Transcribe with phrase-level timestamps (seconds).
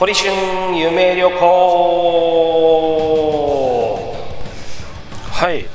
[0.00, 0.32] 堀春
[0.78, 1.36] 夢旅行。
[5.30, 5.66] はい、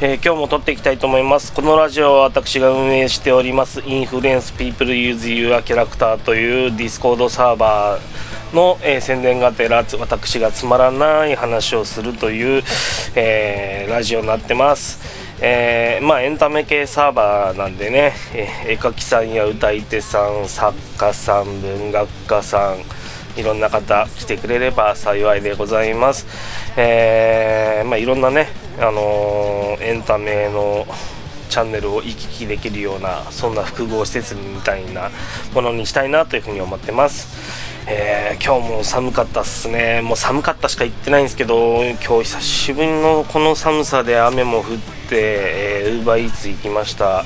[0.00, 1.52] えー今日も撮っていきたいと思います。
[1.52, 3.80] このラジオは私が運営しております。
[3.86, 12.64] Influence People Use Your Character というディスコードサーバーの、えー宣伝がてら私がつまらない話をするという、
[13.14, 14.98] えーラジオになってます。
[15.40, 22.78] えーまあエンタメ系サーバーなんでね、えー絵描きさんや歌い手さん作家さん文学家さん
[23.36, 26.26] いろんな方来てくれれば幸いでございます。
[26.76, 28.48] えーまあ、いろんなね、
[28.78, 30.86] あのーエンタメの
[31.48, 35.10] チャンネルを行き来できるようなそんな複合施設みたいな
[35.52, 37.28] ものにしたいなというふうに思ってます。
[37.86, 44.64] えー今日も寒かったっすねもう寒かったしか言ってないんですけど今日久しぶりのこの寒さで雨も降っ
[45.08, 47.24] てウーバーイーツ行きました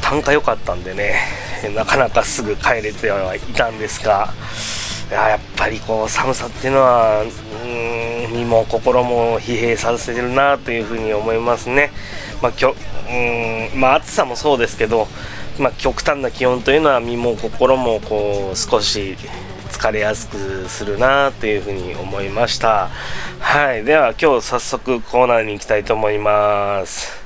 [0.00, 1.20] 単価良かったんでね
[1.74, 4.32] なかなかすぐ帰れてはいたんですが
[5.10, 7.26] ややっぱりこう寒さっていうのはう
[7.66, 11.90] ん身も心も疲弊させてるなというふうに思いますね。
[12.42, 12.74] まあ、きょ
[13.10, 15.08] うんまあ、暑さもそうですけど、
[15.58, 19.16] まあ、極端な気温というのは身も心もこう少し
[19.70, 22.90] 疲れやすくするなというふうに思いました。
[23.40, 27.18] はい、では今日早速コーナーに行きたいと思います。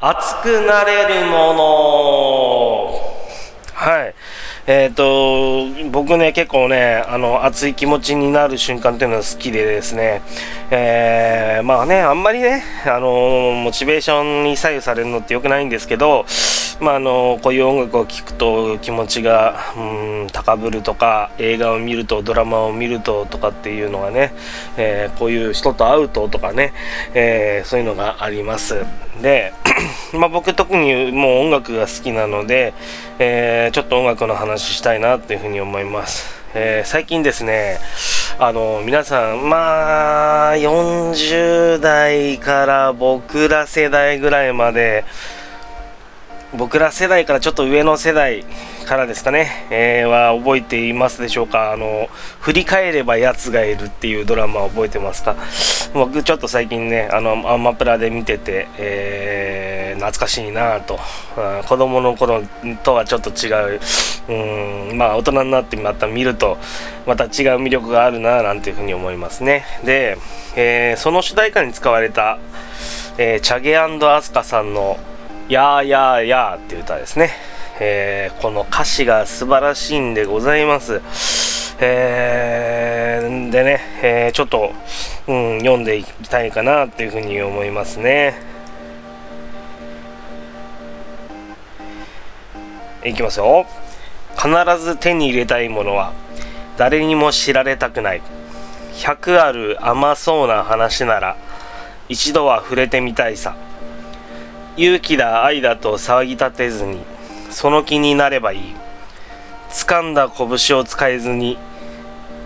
[0.00, 3.18] 熱くなれるもの
[3.74, 4.14] はい。
[4.70, 10.20] えっ、と、僕ね、結構ね、あの、熱い気持ちになる瞬間っていうのは好きでですね、
[10.70, 16.26] えーまあね、あんまりね、あの、モチベーションに左右されるのってよくないんですけど、
[16.80, 24.32] まあ、の、こういう音楽を聴くと気持ちが、うん、高ぶるとか、映画を見ると、ドラマを見るととかっていうのがね、
[24.76, 26.72] えーこういう人と会うととかね、
[27.14, 28.84] えーそういうのがあります。
[29.20, 29.52] で、
[30.14, 32.74] まあ僕特にもう音楽が好きなので、
[33.18, 36.38] えーちょっと音楽の話したいなというふうに思います。
[36.54, 37.78] えー最近ですね、
[38.38, 45.04] あの皆さん、まあ40代から僕ら世代ぐらいまで、
[46.56, 48.42] 僕ら世代からちょっと上の世代
[48.86, 51.72] からですかね、えーは覚えていますでしょうか。
[51.72, 52.08] あの
[52.40, 55.36] 振り返れば奴がいるっていうドラマを覚えてますか。
[55.92, 60.98] 僕ちょっと最近ねあのアマプラで見てて、えー懐かしいなぁと。
[61.36, 62.42] あー子供の頃
[62.82, 63.80] とはちょっと違う。
[64.30, 66.56] うんまあ大人になってまた見ると
[67.06, 69.66] また違う魅力があるなぁなんていうふうに思いますね。
[69.84, 70.16] で、
[70.56, 72.38] えーその主題歌に使われた、
[73.18, 73.86] えーチャゲア
[74.22, 74.98] スカさんの
[75.48, 77.30] 「やーやーやー」っていう歌ですね、
[77.80, 81.00] えーこの歌詞が素晴らしいんでございます。
[81.80, 84.72] えーでね、えーちょっと、
[85.26, 88.34] うん、読んでいきたいかなっていうふうに思いますね。
[93.04, 93.64] いきますよ。
[94.36, 94.48] 必
[94.84, 96.12] ず手に入れたいものは
[96.76, 98.22] 誰にも知られたくない。
[98.94, 101.36] 100ある甘そうな話なら
[102.08, 103.56] 一度は触れてみたいさ。
[104.78, 107.00] 勇気だ愛だと騒ぎ立てずに
[107.50, 108.76] その気になればいい。
[109.70, 111.58] 掴んだ拳を使えずに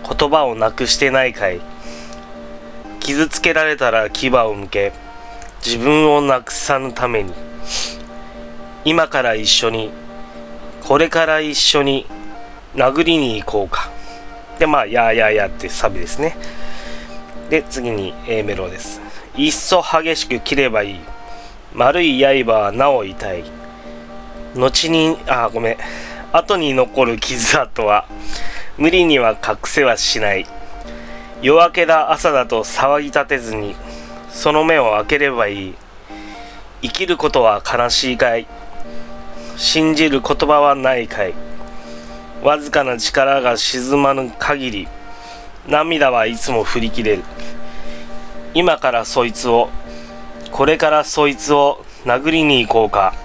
[0.03, 1.61] 言葉をなくしてないかい。
[2.99, 4.93] 傷つけられたら牙を向け
[5.63, 7.33] 自分をなくさぬために。
[8.83, 9.91] 今から一緒に
[10.81, 12.07] これから一緒に
[12.73, 13.91] 殴りに行こうか。
[14.57, 16.35] でまあ「やーやーやー」ってサビですね。
[17.51, 18.99] で次に A メロです。
[19.37, 20.99] いっそ激しく切ればいい。
[21.75, 23.43] 丸い刃はなお痛い。
[24.55, 25.77] 後にあごめん。
[26.31, 28.07] 後に残る傷跡は
[28.77, 30.45] 無理には隠せはしない。
[31.41, 33.75] 夜明けだ朝だと騒ぎ立てずに
[34.29, 35.73] その目を開ければいい。
[36.83, 38.45] 生きることは悲しいかい。
[39.57, 41.33] 信じる言葉はないかい。
[42.43, 44.87] わずかな力が沈まぬ限り。
[45.67, 47.23] 涙はいつも振り切れる。
[48.53, 49.69] 今からそいつを
[50.53, 53.15] これからそいつを殴りに行こうか。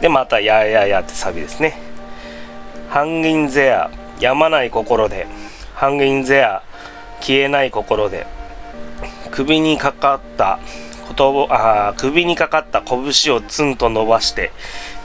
[0.00, 1.78] でまた「ややや」ってサビですね。
[2.90, 5.28] ハンギンゼアやまない心で。
[5.76, 6.62] ハンギンゼア
[7.20, 8.26] 消えない心で。
[9.30, 10.58] 首にかかった
[11.16, 11.46] 言葉
[11.90, 14.50] あ首にかかった拳をツンと伸ばして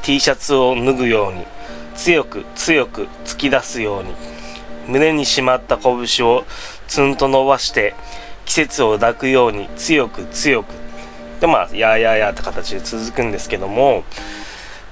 [0.01, 1.45] T シャツを脱ぐように。
[1.93, 4.15] 強く強く突き出すように。
[4.87, 6.45] 胸にしまった拳を
[6.87, 7.93] ツンと伸ばして
[8.45, 9.69] 季節を抱くように。
[9.77, 10.86] 強く強く
[11.39, 14.03] でまあ「やややー」って形で続くんですけども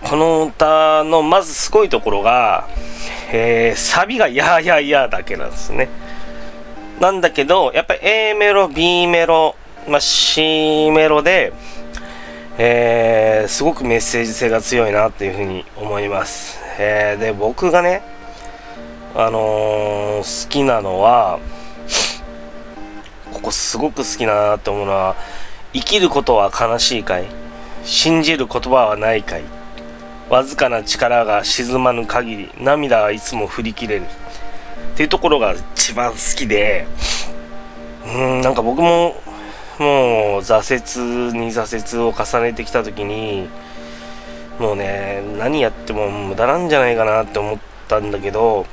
[0.03, 2.67] この歌のまずすごいところが、
[3.31, 5.89] えーサビが「ややや」だけなんですね。
[6.99, 9.55] なんだけどやっぱり A メロ B メロ、
[9.87, 11.51] まあ、C メロで、
[12.57, 18.01] えーすごくメッセージ性が強いなっていうふうに思います、えーで僕がね
[19.17, 21.39] あの、好きなのは
[23.33, 25.15] ここすごく好きだなって思うのは
[25.75, 27.25] 生きることは悲しいかい？
[27.83, 29.43] 信じる言葉はないかい？
[30.29, 34.03] わずかな力が沈まぬ限り涙はいつも振り切れる。
[34.03, 36.87] っていうところが一番好きで
[38.07, 39.21] うんなんか僕も
[39.77, 43.49] もう挫折に挫折を重ねてきた時に
[44.57, 48.65] もうね何やっても無駄なんじゃないかなって思ったんだけど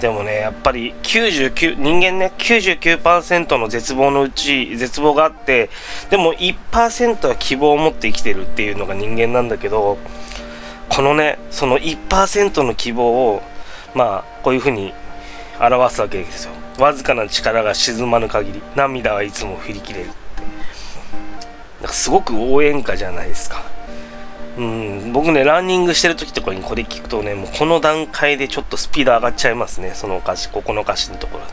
[0.00, 5.70] でもねやっぱり99人間ね99%の絶望のうち絶望があって
[6.10, 9.98] でも1%は希望を持って生きてるっていうのが人間なんだけど
[10.88, 13.42] このねその1%の希望を
[13.94, 14.92] まあこういうふうに
[15.58, 16.52] 表すわけですよ。
[16.78, 21.88] わずかな力が沈まぬ限り涙はいつも振り切れるって。
[21.88, 23.62] すごく応援歌じゃないですか。
[24.56, 31.44] うん、僕ね、ランニングしてる時とかにこれ聞くとね、もうこの段階でちょっとスピード上がっちゃいますね、その歌詞、ここの歌詞のところ。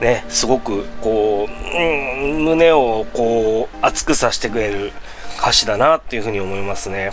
[0.00, 4.92] ね、すごくこう、うん、胸をこう、熱くさせてくれる
[5.38, 7.10] 歌詞だなっていうふうに思いますね。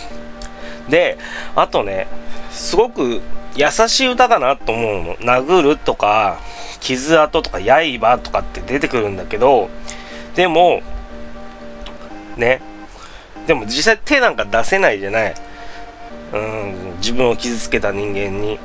[0.88, 1.18] で、
[1.56, 2.08] あとね、
[2.52, 3.22] すごく
[3.56, 5.16] 優しい歌だなと思うの。
[5.18, 6.40] 殴るとか、
[6.80, 9.70] 傷跡とか、刃とかって出てくるんだけど、
[10.36, 10.82] でも、
[12.38, 12.62] ね、
[13.50, 15.34] でも実際手なんか出せないじゃない。
[16.34, 18.60] うん自分を傷つけた人間に。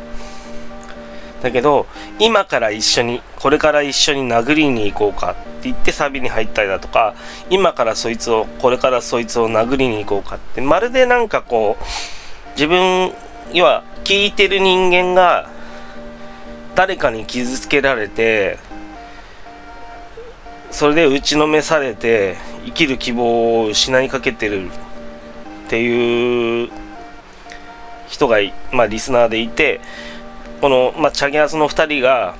[1.40, 1.86] だけど
[2.19, 5.40] 今から一緒にこれから一緒に殴りに行こうかって
[5.70, 7.14] 言ってサビに入ったりだとか
[7.48, 10.60] 今からそいつをこれからそいつを殴りに行こうかって。
[10.60, 11.84] まるでなんかこう
[12.50, 13.10] 自分
[13.54, 15.48] 要は聞いてる人間が
[16.75, 18.58] 誰かに傷つけられて
[20.75, 22.35] それで打ちのめされて
[22.65, 26.69] 生きる希望を失いかけてるっていう
[28.09, 28.38] 人が、
[28.73, 29.81] まあ、リスナーでいて
[30.61, 32.35] この、まあ、チャゲアスの2人が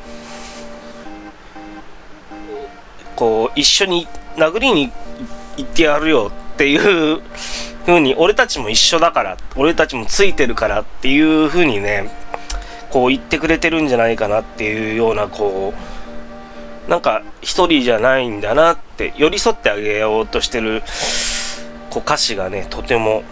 [3.15, 4.91] こう一緒に殴りに
[5.57, 7.23] 行ってやるよっていう
[7.87, 12.11] 風に俺たちも一緒だから俺たちもついてるからっていう風にね
[12.91, 15.94] こう言ってくれてるんじゃないかなっていうようなこう
[16.89, 20.83] なんか一人じゃないんだなって寄り添ってあげようとしてる
[21.91, 23.23] こう歌詞がねとても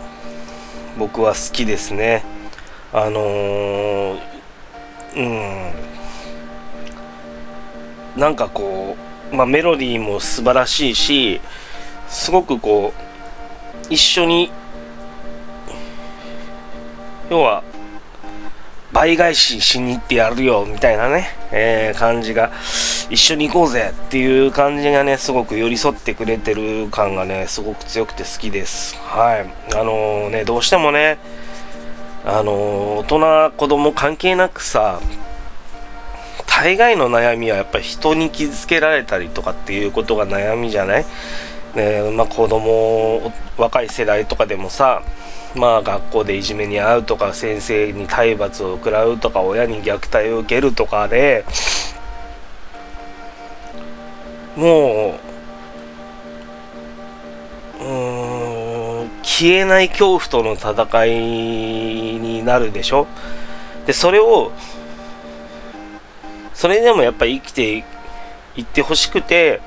[0.98, 2.22] 僕は好きですね。
[2.92, 4.18] あのー、
[5.16, 5.72] うん。
[8.16, 8.96] なんかこ
[9.32, 11.40] う、まあ、メロディーも素晴らしいし
[12.08, 12.92] すごくこ
[13.90, 14.50] う一緒に
[17.30, 17.64] 要は
[18.92, 22.52] 倍返ししに行ってやるよみたいなね、えー、感じが
[23.12, 28.96] 一緒に行こうぜっていう感じがね、すごく寄り添ってくれてる感がね、すごく強くて好きです。
[28.96, 29.74] はい。
[29.74, 31.18] あのー、ね、どうしてもね、
[32.24, 34.98] あのー、大人、子供関係なくさ、
[36.46, 41.04] 大概の悩みはやっぱり人に傷つけられたりとかっていうことが悩みじゃない？
[41.74, 45.02] ねまあ、子供若い世代とかでもさ
[45.54, 51.46] まあ学校でいじめに遭うとか先生に体罰を食らうとか親に虐待を受けるとかで
[54.56, 55.18] も
[57.80, 61.10] う、うん、消えない恐怖との戦い
[62.20, 63.06] になるでしょ？
[63.86, 64.52] で、それを、
[66.54, 67.84] それでもやっぱり生きて
[68.56, 69.60] いってほしくて、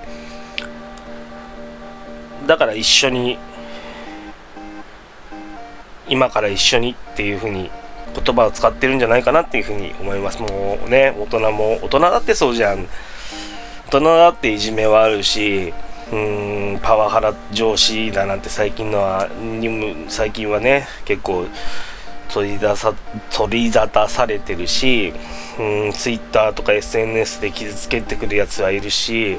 [2.48, 3.38] だから一緒に、
[6.07, 7.71] 今から一緒にっていうふうに
[8.24, 10.39] 言葉を使ってるんじゃないかなっていうふうに思います。
[10.41, 12.88] もうね、大人も、大人だってそうじゃん。
[13.95, 15.73] 大人だっていじめはあるし
[16.11, 19.29] うーんパワハラ上司だなんて最近のは
[20.09, 21.45] 最近はね結構
[22.29, 22.93] 取り出さ
[23.31, 25.13] 取り沙汰されてるし
[25.57, 29.37] うん Twitter とか SNS で傷つけてくるやつはいるし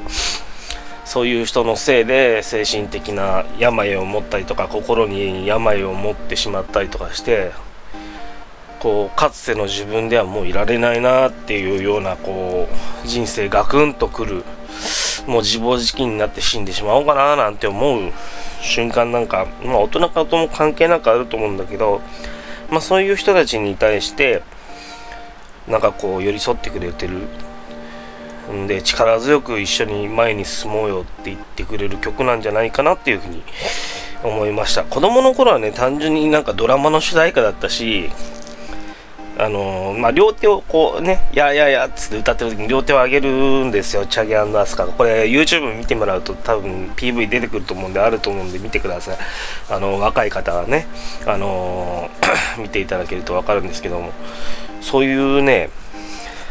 [1.05, 7.51] そういう人のせいで精神的な病を持ったりとか心に病を持ってしまったりとかして
[8.79, 12.67] こうかつての自分ではもういられないなっていうようなこ
[13.03, 14.43] う人生ガクンとくる
[15.27, 18.11] もう自暴自棄になって死んでしまおうかななんて思う
[18.61, 22.01] 瞬間なんか、まあ、大人か子供関係なくあると思うんだけど、
[22.69, 24.41] まあ、そういう人たちに対して
[25.67, 27.27] なんかこう寄り添ってくれてる
[28.53, 33.43] んで力強く一緒に前に進もうよって言ってくれる曲なんじゃないかなっていうふうに
[34.23, 34.83] 思いました。
[34.83, 38.09] 子供の頃はね単純になんかドラマの主題歌だったし
[39.39, 43.29] あのー、まあ、両手をこうね、やややっつって歌ってる時に両手を上げる
[43.65, 44.93] んですよ、チャゲアスカが。
[44.93, 49.17] これ YouTube 見てもらうと多分 PV 出てくると思うんで、あると思うんで見てください。
[49.69, 50.87] あの、若い方はね、
[51.25, 54.11] あのー、 見ていただけるとわかるんですけども、
[54.81, 55.69] そういうね、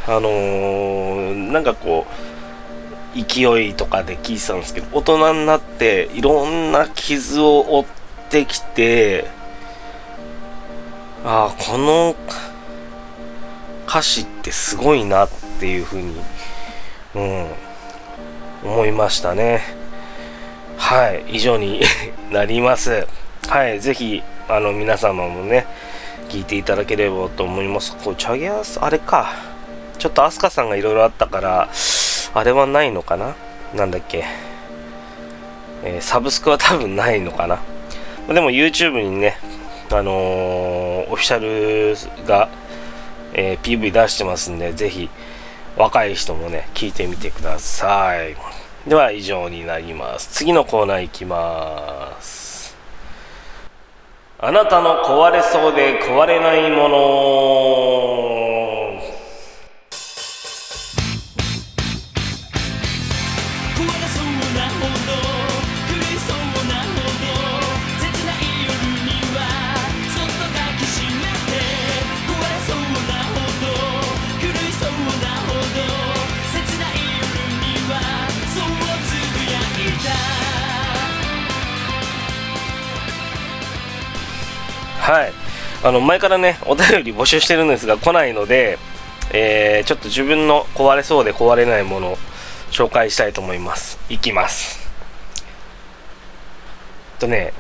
[0.07, 7.85] あのー、なんかこう、勢いとかで聞いてたんですけど、大人になっていろんな傷を負っ
[8.29, 9.25] てきて、
[11.25, 12.15] ああ、この、
[13.89, 16.15] 歌詞ってすごいなっていうふうに、
[17.15, 17.47] うん、
[18.65, 19.63] 思いましたね。
[20.77, 21.83] はい、以上に
[22.31, 23.07] なります。
[23.49, 25.67] はい、ぜひ、あの、皆様もね、
[26.29, 27.97] 聞いていただければと思います。
[28.03, 29.31] これ、チャゲアス、あれか。
[29.99, 31.69] ちょっとアスカさんがいろいろあったから、
[32.35, 33.35] あれはないのかな？
[33.75, 34.25] なんだっけ？
[35.85, 37.61] えー、サブスクは多分ないのかな？
[38.29, 39.39] でも YouTube にね、
[39.91, 42.49] あのー、オフィシャルが
[43.35, 45.09] えー、PV 出してますんで、ぜひ
[45.77, 48.37] 若い人もね、聞いてみてください。
[48.89, 50.29] では以上になります。
[50.33, 52.77] 次のコーナーいきます。
[54.39, 56.99] あなたの壊れそうで壊れないもの
[85.87, 88.77] あの前からねお便り募集してるんですが来ないので、
[89.33, 92.17] えー、ちょっと自分の壊れそうで壊れないものを
[92.73, 93.97] 紹介したいと思います。
[94.09, 94.81] いきます。
[97.21, 97.53] とね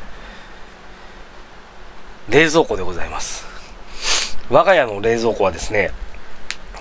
[2.29, 3.47] 冷蔵庫でございます。
[4.51, 5.93] 我が家の冷蔵庫はですね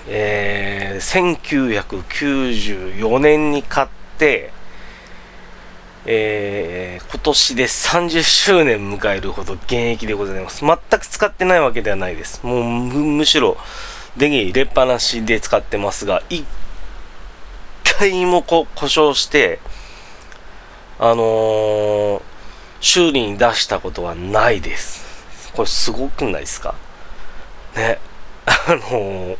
[0.08, 1.36] えー、
[2.98, 3.88] 1994年に買っ
[4.18, 4.50] て
[6.08, 10.64] えー、今年で30周年迎えるほど現役でございます。
[10.64, 12.46] 全く使ってないわけではないです。
[12.46, 13.56] もうむしろ
[14.16, 16.44] 電源入れっぱなしで使ってますが、一
[17.98, 19.58] 回もこ故障して、
[20.98, 22.22] あのー、
[22.80, 25.52] 修理に出したことはないです。
[25.54, 26.76] これすごくないですか？
[27.74, 27.98] ね。
[28.46, 29.36] あのー、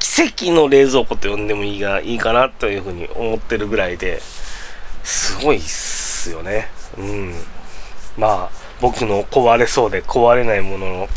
[0.00, 4.20] 奇跡の冷蔵庫と呼んでもいいがいいかなというふうに思ってるぐらいで、
[5.08, 6.68] すごいっすよね。
[6.98, 7.34] うん。
[8.18, 11.08] まあ、僕の壊れそうで壊れないものの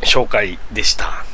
[0.00, 1.24] 紹介でした。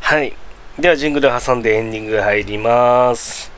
[0.00, 0.36] はい。
[0.78, 3.51] では、ジングル挟んでエンディング入ります。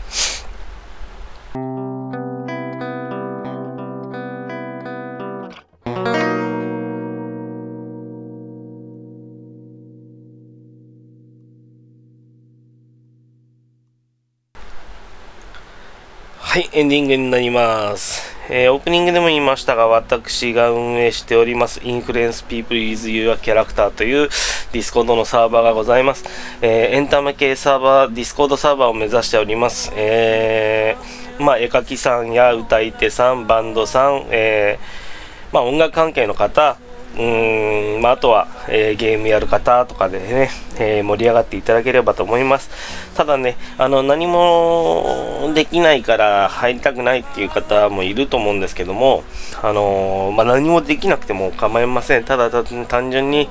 [16.54, 18.22] はい、エンディングになります。
[18.48, 24.28] えー、オープニングでも言いましたが、私が運営しております、 Influence People Use Your Character という
[24.70, 26.24] ディスコードのサーバーがございます。
[26.62, 29.90] えー、エンタメ系サーバー、ディスコードサーバーを目指しております。
[29.96, 34.78] えー、まあ、絵描きさんや歌い手さん、バンドさん、え
[35.50, 36.76] まあ、音楽関係の方、
[37.14, 42.70] うーん、まあ、あとは、えー、ゲームやる方とかでね、えー、盛り上がっていただければと思います。
[43.16, 49.22] ただね、あの、何もできないから入りたくないっていう方もいると思うんですけども、
[49.62, 52.24] あのー、まあ、何もできなくても構いません。
[52.24, 53.48] ただ単純に、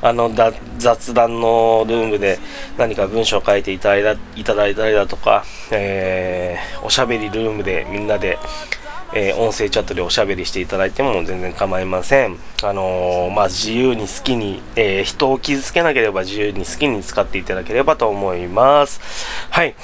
[0.00, 0.30] あの、
[0.78, 2.38] 雑談のルームで
[2.78, 4.10] 何か文章を書いていただ
[4.68, 8.38] いたりだとか、え、おしゃべりルームでみんなで、
[9.14, 12.38] えー、音声チャットでおしゃべりしていただいても全然構いません。
[12.62, 19.00] あのー、まあ、自由に好きに、えー、人を傷つけなければ自由に好きに使っていただければと思います。
[19.50, 19.74] はい。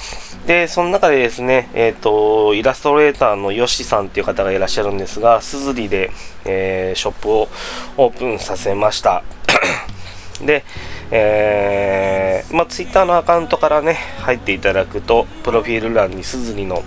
[0.47, 6.11] で、その中でですね、えっ、と、イラストレーターのヨシさんっていう方がいらっしゃるんですが、すずりで、
[6.45, 7.49] えショップを
[7.97, 9.23] オープンさせました。
[10.41, 10.63] で、
[11.11, 16.83] えー、まあ、ツイッターのアカウントからね、入っていただくと、プロフィール欄にすずりの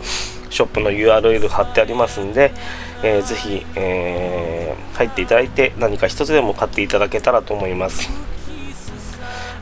[0.52, 2.52] ショップの URL 貼ってありますんで、
[3.02, 8.32] えー、ぜひ、えー、入っていただいて何か一つでも買っていただけたらと思います。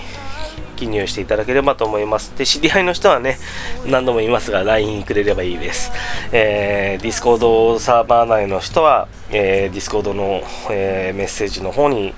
[0.75, 2.35] 記入していただければと思います。
[2.35, 3.37] で、知り合いの人はね、
[3.85, 5.91] 何度も言いますが、LINE くれればいいです。
[6.31, 12.15] えー、Discord サーバー内の人は、えー、Discord の、えー、メッセージの方に、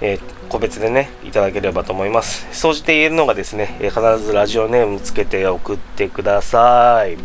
[0.00, 2.46] えー、個別でね、いただければと思います。
[2.52, 7.16] 総じて言えるのがですね、えー、必ずラジオネームつけて送ってください。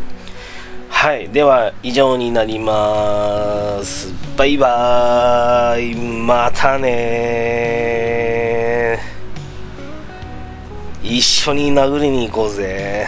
[0.90, 1.30] はい。
[1.30, 4.14] では、以上になります。
[4.38, 5.96] バイバーイ。
[5.96, 8.54] またね
[11.04, 13.08] 一緒に殴りに行こうぜ。